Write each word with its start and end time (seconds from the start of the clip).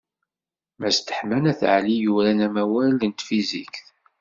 Mass 0.79 0.97
Deḥman 1.07 1.49
At 1.51 1.61
Ɛli 1.75 1.95
i 1.99 2.01
yuran 2.03 2.39
amawal 2.47 2.89
n 3.03 3.09
tfizikt. 3.11 3.85